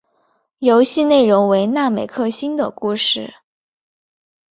[0.57, 3.35] 游戏内容为那美克星的故事。